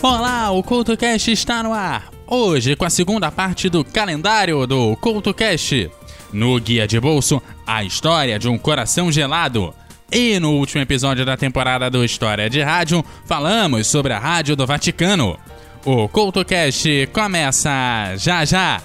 [0.00, 2.10] Olá, o CoutoCast está no ar.
[2.24, 5.90] Hoje com a segunda parte do calendário do CoutoCast.
[6.32, 9.74] No Guia de Bolso, a história de um coração gelado.
[10.12, 14.64] E no último episódio da temporada do História de Rádio, falamos sobre a Rádio do
[14.64, 15.36] Vaticano.
[15.84, 18.80] O CoutoCast começa já já!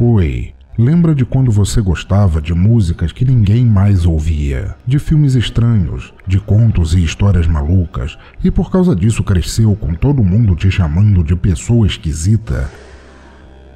[0.00, 6.12] Oi, lembra de quando você gostava de músicas que ninguém mais ouvia, de filmes estranhos,
[6.26, 11.22] de contos e histórias malucas, e por causa disso cresceu com todo mundo te chamando
[11.22, 12.70] de pessoa esquisita?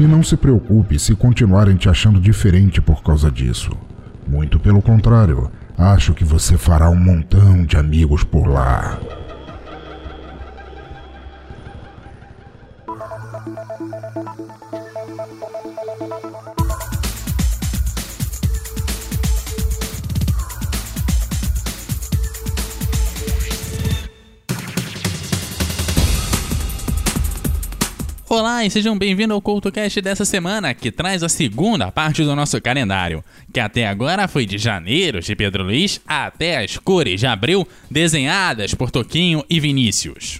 [0.00, 3.70] e não se preocupe se continuarem te achando diferente por causa disso.
[4.26, 8.98] Muito pelo contrário, acho que você fará um montão de amigos por lá.
[28.64, 33.24] E sejam bem-vindos ao CoutoCast dessa semana, que traz a segunda parte do nosso calendário,
[33.52, 38.72] que até agora foi de janeiro de Pedro Luiz até as cores de abril, desenhadas
[38.72, 40.38] por Toquinho e Vinícius.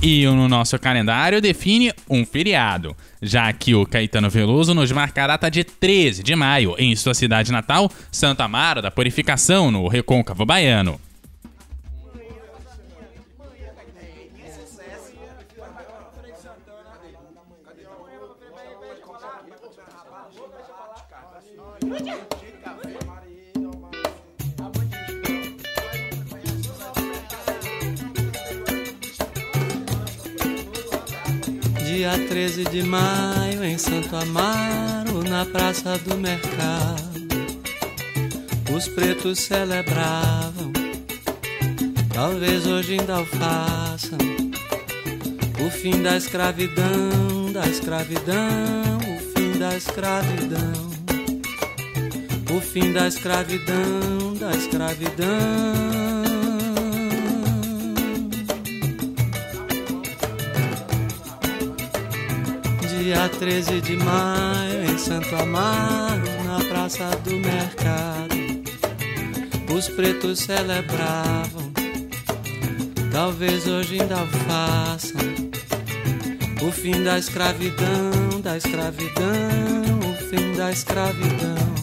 [0.00, 5.26] E no nosso calendário define um feriado, já que o Caetano Veloso nos marca a
[5.26, 10.46] data de 13 de maio em sua cidade natal, Santa Amaro da Purificação, no Recôncavo
[10.46, 10.98] Baiano.
[32.00, 37.28] Dia 13 de maio em Santo Amaro, na Praça do Mercado,
[38.74, 40.72] os pretos celebravam,
[42.14, 44.16] talvez hoje ainda o façam,
[45.62, 50.90] o fim da escravidão, da escravidão, o fim da escravidão.
[52.56, 56.09] O fim da escravidão, da escravidão.
[63.10, 68.36] Dia 13 de maio em Santo Amaro, na Praça do Mercado,
[69.76, 71.72] os pretos celebravam,
[73.10, 75.20] talvez hoje ainda façam,
[76.62, 81.74] o fim da escravidão, da escravidão, o fim da escravidão,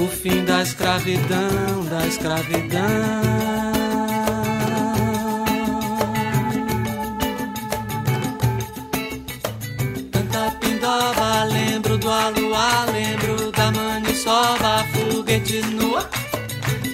[0.00, 3.77] o fim da escravidão, da escravidão.
[11.98, 16.08] Do aluá, lembro da maniçoba, foguete nua.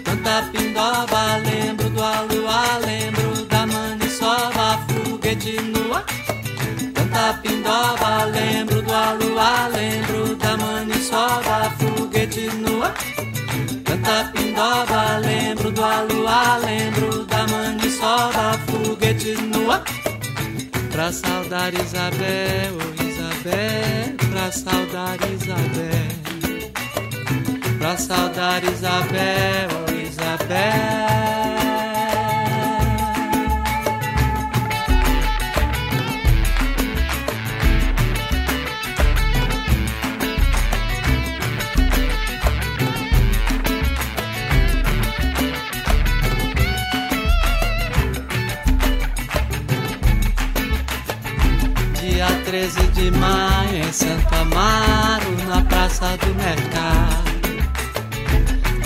[0.04, 6.04] Canta pindoba, lembro do aluá, lembro da maniçoba, foguete nua.
[6.94, 12.94] Canta pindoba, lembro do aluá, lembro da maniçoba, foguete nua.
[13.84, 19.82] Canta pindoba, lembro do aluá, lembro da maniçoba, foguete nua.
[20.90, 23.03] Pra saudar Isabel,
[23.44, 26.08] Pra saudar Isabel,
[27.78, 29.68] pra saudar Isabel,
[30.08, 31.13] Isabel.
[53.94, 57.30] Santo Amaro, na Praça do Mercado,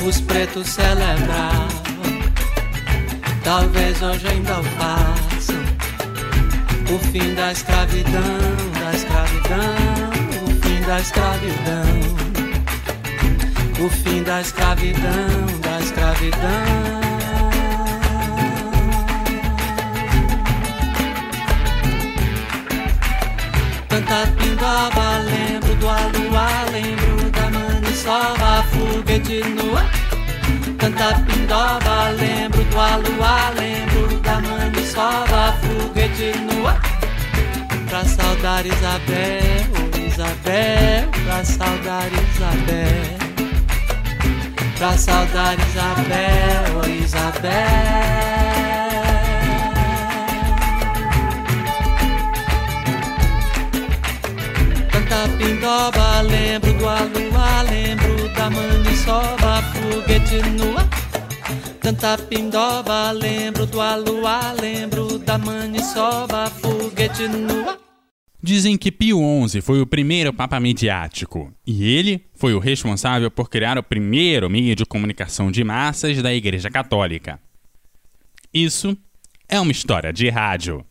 [0.06, 1.70] os pretos celebravam,
[3.43, 5.56] talvez hoje ainda o façam,
[6.94, 8.38] o fim da escravidão,
[8.78, 10.10] da escravidão,
[10.46, 11.87] o fim da escravidão,
[13.82, 17.07] o fim da escravidão, da escravidão.
[24.08, 29.84] Canta pindoba, lembro do aluá, lembro da maniçoba, foguete nua.
[30.78, 36.81] Canta pindoba, lembro do aluá, lembro da maniçoba, foguete nua.
[37.90, 39.69] Pra saudar Isabel,
[40.06, 43.19] Isabel, pra saudar Isabel.
[44.78, 48.77] pra saudar Isabel, oh Isabel.
[55.19, 60.88] Canta pindoba, lembro do aluá, lembro da maniçoba, foguete no ar.
[61.81, 67.79] Canta pindoba, lembro do aluá, lembro da maniçoba, foguete no ar.
[68.41, 69.19] Dizem que Pio
[69.49, 74.49] XI foi o primeiro papa midiático, e ele foi o responsável por criar o primeiro
[74.49, 77.41] meio de comunicação de massas da Igreja Católica.
[78.55, 78.97] Isso
[79.49, 80.87] é uma história de rádio.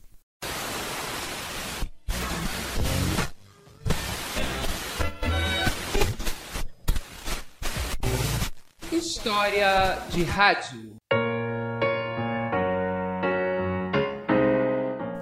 [9.27, 10.95] História de rádio.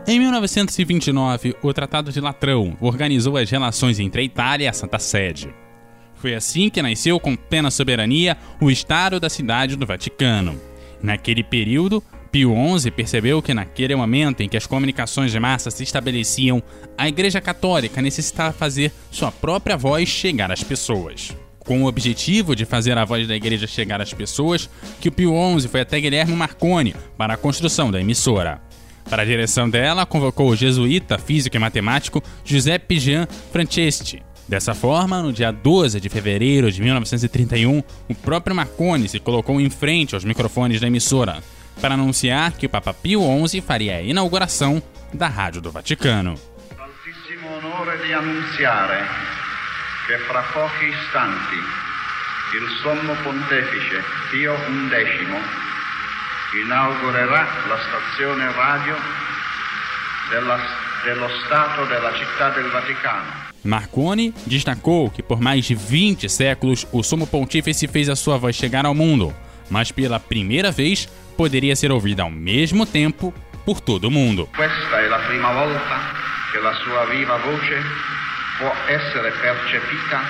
[0.08, 5.00] Em 1929, o Tratado de Latrão organizou as relações entre a Itália e a Santa
[5.00, 5.52] Sede.
[6.14, 10.62] Foi assim que nasceu com plena soberania o Estado da Cidade do Vaticano.
[11.02, 15.82] Naquele período, Pio XI percebeu que naquele momento em que as comunicações de massa se
[15.82, 16.62] estabeleciam,
[16.96, 21.36] a Igreja Católica necessitava fazer sua própria voz chegar às pessoas.
[21.66, 24.70] Com o objetivo de fazer a voz da igreja chegar às pessoas,
[25.02, 28.62] que o Pio XI foi até Guilherme Marconi para a construção da emissora.
[29.10, 34.22] Para a direção dela, convocou o jesuíta, físico e matemático Giuseppe Jean Franceschi.
[34.48, 39.70] Dessa forma, no dia 12 de fevereiro de 1931, o próprio Marconi se colocou em
[39.70, 41.44] frente aos microfones da emissora
[41.82, 44.82] para anunciar que o Papa Pio XI faria a inauguração
[45.14, 46.36] da Rádio do Vaticano.
[50.06, 58.96] Che fra pochi istanti il Sommo Pontefice Pio XI inaugurerà la stazione radio
[60.30, 60.60] della,
[61.04, 63.44] dello Stato della Città del Vaticano.
[63.64, 68.56] Marconi destacou que por mais de 20 séculos o Sumo Pontífice fez a sua voz
[68.56, 69.36] chegar ao mundo,
[69.72, 73.34] mas pela primeira vez poderia ser ouvida ao mesmo tempo
[73.66, 74.48] por todo o mundo.
[74.56, 76.00] Questa è la prima volta
[76.52, 78.25] che la sua viva voce
[78.58, 80.22] può essere percepita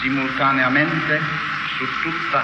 [0.00, 1.20] simultaneamente
[1.76, 2.42] su tutta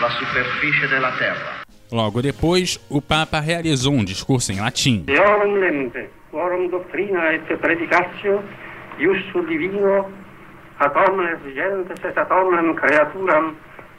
[0.00, 1.58] la superficie della Terra.
[1.90, 5.02] Logo depois, o Papa realizou um discurso em latim.
[5.04, 8.42] Deorum lente, quorum doctrina et predicatio,
[8.98, 10.08] iussu divino,
[10.78, 13.56] ad omnes gentes et ad omnem creaturam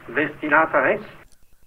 [0.07, 1.03] destinata est.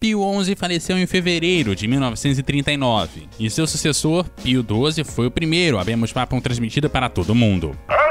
[0.01, 5.79] Pio XI faleceu em fevereiro de 1939 e seu sucessor, Pio XII, foi o primeiro
[5.79, 7.75] a Bemos Papam transmitido para todo o mundo.
[7.89, 8.04] Eminentissimum,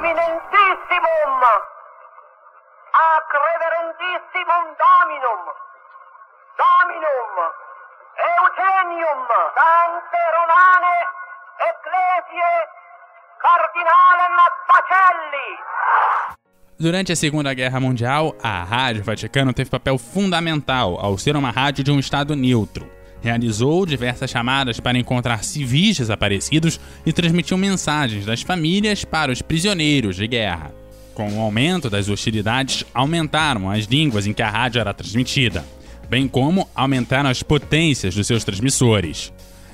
[16.80, 21.84] Durante a Segunda Guerra Mundial, a Rádio Vaticano teve papel fundamental ao ser uma rádio
[21.84, 22.90] de um Estado neutro.
[23.22, 30.18] Realizou diversas chamadas para encontrar civis desaparecidos e transmitiu mensagens das famílias para os prisioneiros
[30.18, 30.74] de guerra.
[31.14, 35.64] Com o aumento das hostilidades, aumentaram as línguas em que a rádio era transmitida,
[36.10, 39.32] bem como aumentaram as potências dos seus transmissores.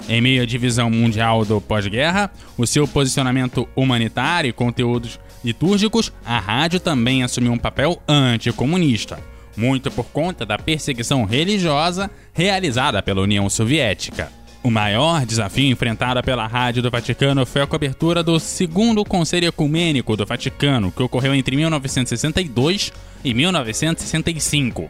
[0.07, 6.39] Em meio à divisão mundial do pós-guerra, o seu posicionamento humanitário e conteúdos litúrgicos, a
[6.39, 9.19] rádio também assumiu um papel anticomunista,
[9.55, 14.31] muito por conta da perseguição religiosa realizada pela União Soviética.
[14.61, 20.17] O maior desafio enfrentado pela Rádio do Vaticano foi a cobertura do Segundo Conselho Ecumênico
[20.17, 22.91] do Vaticano, que ocorreu entre 1962
[23.23, 24.89] e 1965.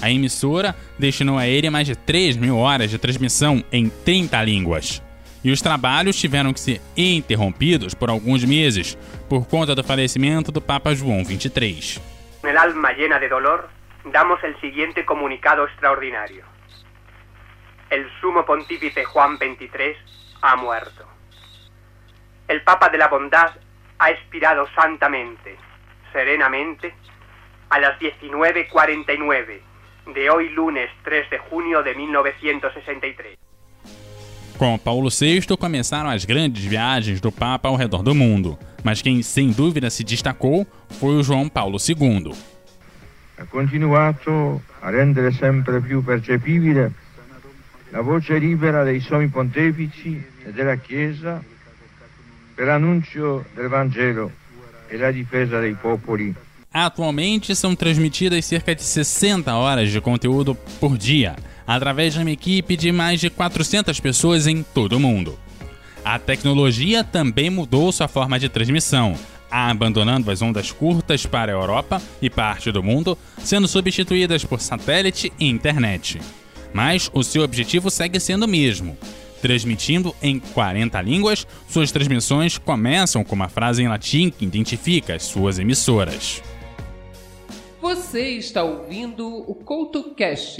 [0.00, 5.02] A emissora destinou a ele mais de 3 mil horas de transmissão em 30 línguas.
[5.42, 8.96] E os trabalhos tiveram que ser interrompidos por alguns meses
[9.28, 12.00] por conta do falecimento do Papa João XXIII.
[12.44, 13.68] el alma llena de dolor,
[14.04, 16.44] damos el siguiente comunicado extraordinario.
[17.90, 19.96] El sumo pontífice Juan XXIII
[20.42, 21.06] ha muerto.
[22.48, 23.52] El Papa de la Bondad
[23.98, 25.56] ha expirado santamente,
[26.12, 26.94] serenamente,
[27.70, 29.73] a las 19.49
[30.12, 33.36] de hoy lunes 3 de junio de 1963.
[34.58, 39.22] Com Paulo VI começaram as grandes viagens do Papa ao redor do mundo, mas quem
[39.22, 40.66] sem dúvida se destacou
[40.98, 42.32] foi o João Paulo II.
[43.36, 46.92] ha continuato a rendere sempre più percepibile
[47.90, 51.42] la voce libera dei sommi pontefici e della Chiesa
[52.54, 54.30] per l'annuncio del Vangelo
[54.88, 56.34] e la difesa dei popoli.
[56.74, 62.76] Atualmente são transmitidas cerca de 60 horas de conteúdo por dia, através de uma equipe
[62.76, 65.38] de mais de 400 pessoas em todo o mundo.
[66.04, 69.16] A tecnologia também mudou sua forma de transmissão.
[69.48, 75.32] abandonando as ondas curtas para a Europa e parte do mundo, sendo substituídas por satélite
[75.38, 76.20] e internet.
[76.72, 78.98] Mas o seu objetivo segue sendo o mesmo.
[79.40, 85.22] Transmitindo em 40 línguas, suas transmissões começam com uma frase em latim que identifica as
[85.22, 86.42] suas emissoras.
[87.84, 90.56] Você está ouvindo o CoutoCast.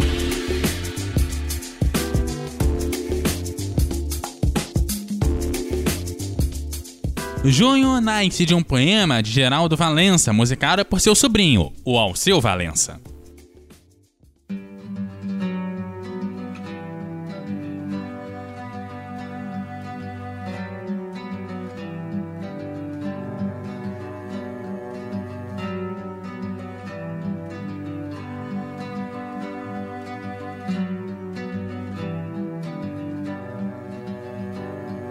[7.43, 13.01] Junho nasce de um poema de Geraldo Valença, musicado por seu sobrinho, o Alceu Valença.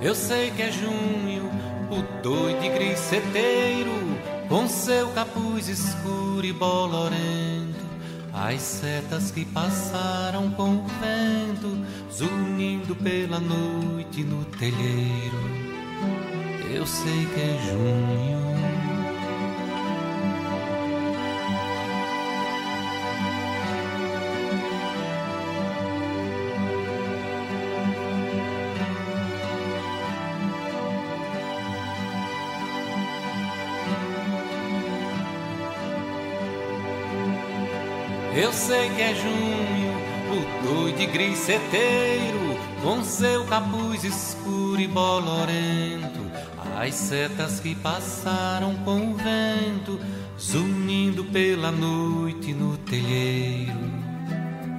[0.03, 1.49] Eu sei que é junho,
[1.89, 3.89] o doido e griseteiro,
[4.49, 7.81] com seu capuz escuro e bolorento.
[8.33, 15.39] As setas que passaram com o vento, zunindo pela noite no telheiro.
[16.69, 18.42] Eu sei que é junho.
[38.35, 39.93] Eu sei que é junho,
[40.31, 46.19] o doido e griseteiro, com seu capuz escuro e bolorento,
[46.75, 49.99] as setas que passaram com o vento,
[50.39, 53.77] zunindo pela noite no telheiro.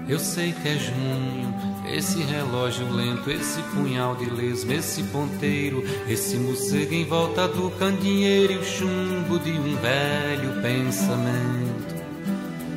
[0.08, 1.54] Eu sei que é junho,
[1.86, 8.54] esse relógio lento, esse punhal de lesma, esse ponteiro, esse morcego em volta do candeeiro
[8.54, 11.73] e o chumbo de um velho pensamento.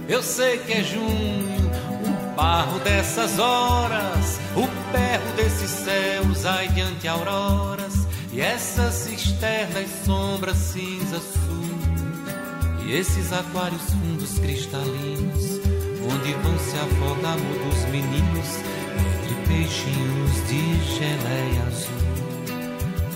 [0.09, 1.69] Eu sei que é junho,
[2.05, 11.19] o barro dessas horas, o berro desses céus adiante auroras, e essas cisternas sombras cinza
[11.19, 15.59] sul, e esses aquários fundos cristalinos,
[16.09, 18.47] onde vão se afogar mudos meninos,
[18.95, 22.07] entre peixinhos de geleia azul.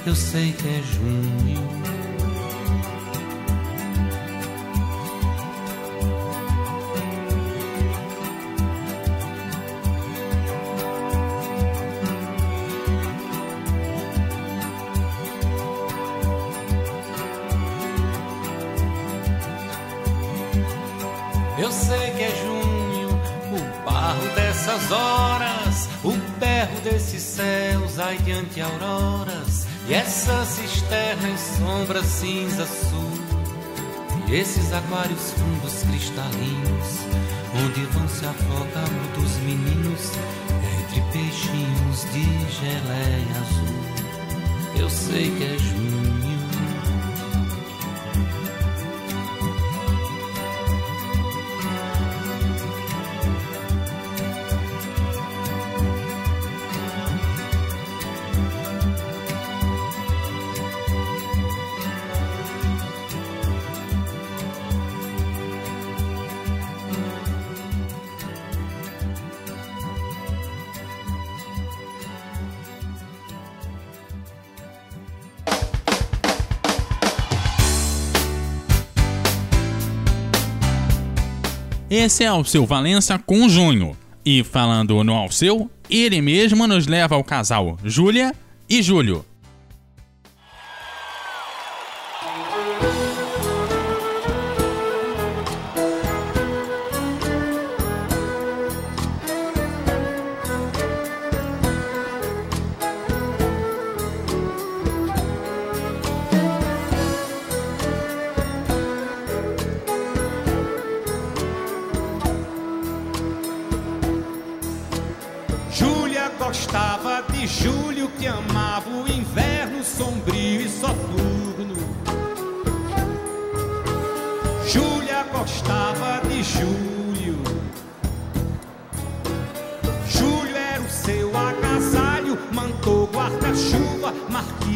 [0.05, 2.00] Eu sei que é junho.
[28.51, 33.11] Adiante auroras, e essas cisternas sombras cinza sul,
[34.27, 36.87] e esses aquários fundos cristalinos,
[37.63, 40.11] onde vão se afogar muitos meninos,
[40.79, 42.23] entre peixinhos de
[42.59, 44.81] geleia azul.
[44.81, 46.20] Eu sei que é junho.
[82.03, 83.95] Esse é Alceu Valença com Junho.
[84.25, 88.33] E falando no Alceu, ele mesmo nos leva ao casal Júlia
[88.67, 89.23] e Júlio.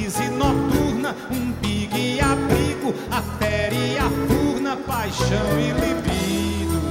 [0.05, 6.81] Marquise noturna, um bigue e abrigo, a fera e a furna, paixão e libido.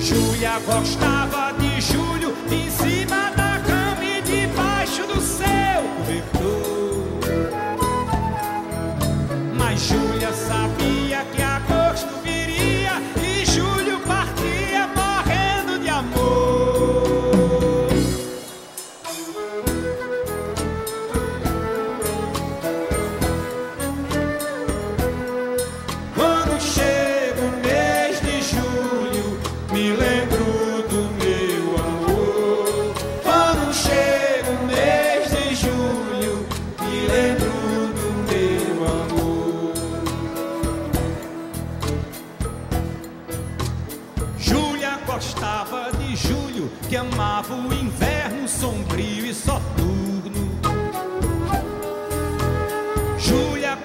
[0.00, 3.43] Júlia gostava de Júlio em cima da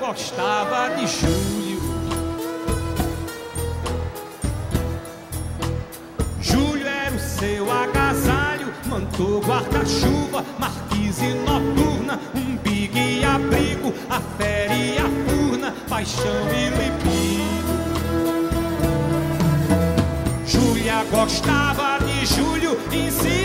[0.10, 1.80] gostava de Júlio.
[6.42, 14.74] Júlio era o seu agasalho, mantou guarda-chuva, marquise noturna, um big e abrigo, a fera
[14.74, 17.70] e a furna, paixão e libido.
[20.44, 23.39] Júlia gostava de Júlio em cima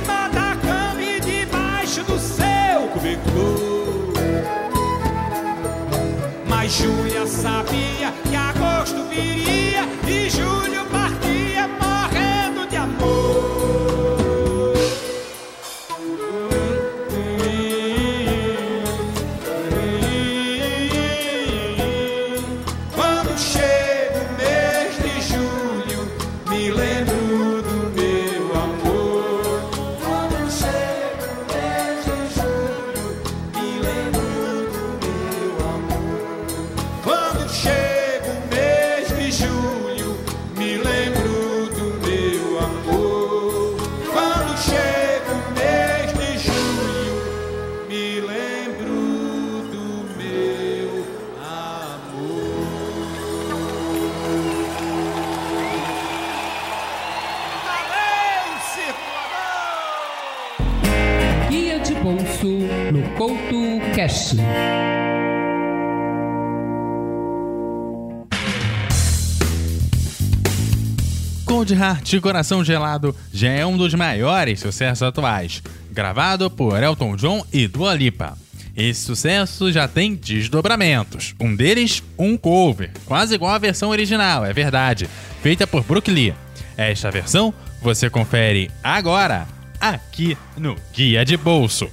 [71.45, 77.45] Cold Heart Coração Gelado já é um dos maiores sucessos atuais, gravado por Elton John
[77.53, 78.39] e Dua Lipa.
[78.77, 84.53] Esse sucesso já tem desdobramentos, um deles um cover, quase igual à versão original, é
[84.53, 85.09] verdade,
[85.43, 86.35] feita por Brook Lee.
[86.77, 89.49] Esta versão você confere agora,
[89.81, 91.91] aqui no Guia de Bolso.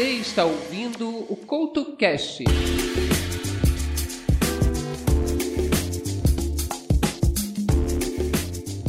[0.00, 2.42] Está ouvindo o Couto Cast.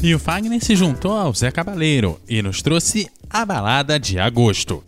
[0.02, 4.84] E o Fagner se juntou ao Zé Cabaleiro e nos trouxe a balada de agosto.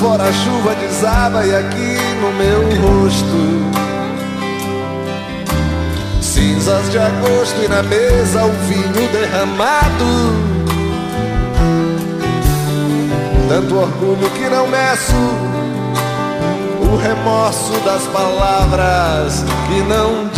[0.00, 3.86] Fora a chuva desaba e aqui no meu rosto
[6.20, 10.56] Cinzas de agosto e na mesa o vinho derramado.
[13.48, 15.14] Tanto orgulho que não meço
[16.80, 20.28] O remorso das palavras que não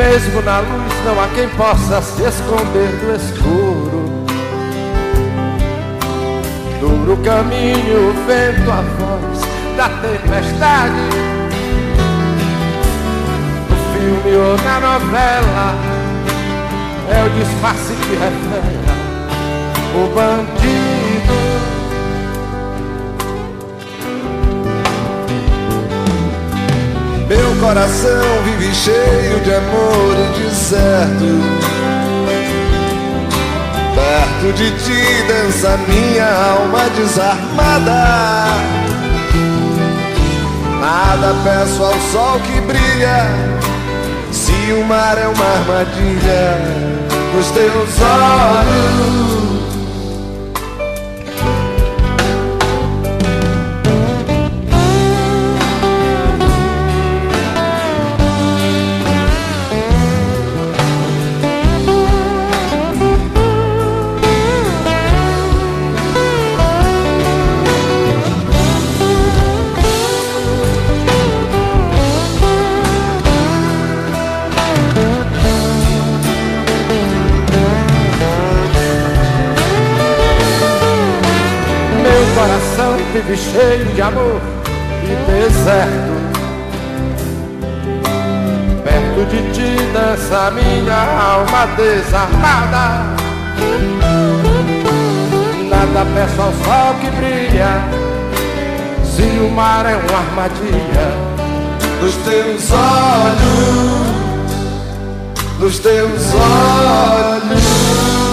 [0.00, 4.10] Mesmo na luz não há quem possa se esconder do escuro.
[6.80, 9.40] Duro caminho, o vento, a voz
[9.76, 10.94] da tempestade.
[13.68, 15.74] No filme ou na novela,
[17.10, 18.94] é o disfarce que revela
[19.96, 20.89] o bandido.
[27.60, 31.70] Coração vive cheio de amor e deserto.
[33.94, 38.46] Perto de ti dança minha alma desarmada.
[40.80, 43.28] Nada peço ao sol que brilha.
[44.32, 46.58] Se o mar é uma armadilha
[47.34, 49.49] nos teus olhos.
[83.30, 84.40] Vive cheio de amor
[85.04, 86.20] e deserto.
[88.82, 93.04] Perto de ti dança minha alma desarmada.
[95.68, 97.72] Nada peço ao sol que brilha,
[99.04, 101.08] se o mar é uma armadilha
[102.00, 104.06] dos teus olhos,
[105.58, 108.29] dos teus olhos.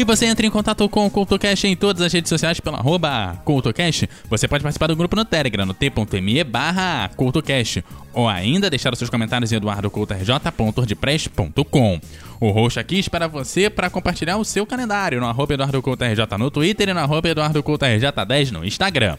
[0.00, 3.36] E você entra em contato com o CultoCast em todas as redes sociais pelo arroba
[3.44, 4.08] CultoCast.
[4.30, 7.84] Você pode participar do grupo no Telegram, no t.me barra CultoCast.
[8.14, 12.00] Ou ainda deixar os seus comentários em eduardocoutorj.wordpress.com.
[12.40, 16.88] O host aqui espera você para compartilhar o seu calendário no arroba EduardoCoutoRJ no Twitter
[16.88, 19.18] e no arroba EduardoCoutoRJ10 no Instagram.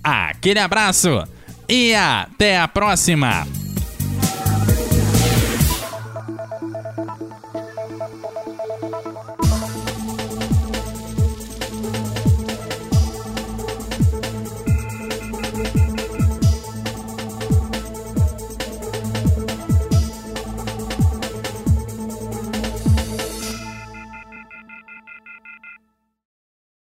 [0.00, 1.24] Aquele abraço
[1.68, 3.69] e até a próxima!